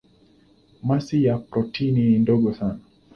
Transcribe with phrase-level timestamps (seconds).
[0.87, 2.79] Masi ya protoni ni ndogo sana.